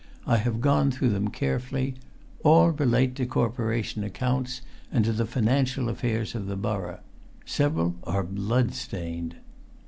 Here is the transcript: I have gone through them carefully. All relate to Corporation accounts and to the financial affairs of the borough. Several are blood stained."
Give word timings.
I 0.25 0.37
have 0.37 0.61
gone 0.61 0.89
through 0.89 1.09
them 1.09 1.27
carefully. 1.27 1.93
All 2.43 2.71
relate 2.71 3.13
to 3.17 3.27
Corporation 3.27 4.03
accounts 4.03 4.61
and 4.91 5.05
to 5.05 5.13
the 5.13 5.27
financial 5.27 5.89
affairs 5.89 6.33
of 6.33 6.47
the 6.47 6.55
borough. 6.57 7.01
Several 7.45 7.93
are 8.05 8.23
blood 8.23 8.73
stained." 8.73 9.35